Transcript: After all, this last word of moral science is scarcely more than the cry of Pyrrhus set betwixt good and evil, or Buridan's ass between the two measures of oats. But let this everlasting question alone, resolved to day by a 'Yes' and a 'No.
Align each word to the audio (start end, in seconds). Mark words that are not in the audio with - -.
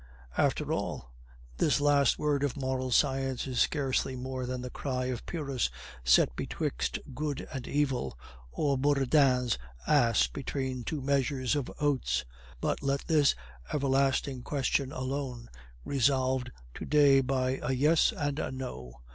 After 0.35 0.73
all, 0.73 1.13
this 1.57 1.79
last 1.79 2.17
word 2.17 2.41
of 2.41 2.57
moral 2.57 2.89
science 2.89 3.45
is 3.45 3.59
scarcely 3.59 4.15
more 4.15 4.47
than 4.47 4.61
the 4.61 4.71
cry 4.71 5.05
of 5.13 5.27
Pyrrhus 5.27 5.69
set 6.03 6.35
betwixt 6.35 6.97
good 7.13 7.47
and 7.53 7.67
evil, 7.67 8.17
or 8.49 8.79
Buridan's 8.79 9.59
ass 9.85 10.25
between 10.25 10.79
the 10.79 10.85
two 10.85 11.01
measures 11.01 11.55
of 11.55 11.69
oats. 11.79 12.25
But 12.59 12.81
let 12.81 13.05
this 13.05 13.35
everlasting 13.71 14.41
question 14.41 14.91
alone, 14.91 15.49
resolved 15.85 16.51
to 16.73 16.85
day 16.85 17.21
by 17.21 17.59
a 17.61 17.71
'Yes' 17.71 18.11
and 18.11 18.39
a 18.39 18.51
'No. 18.51 19.01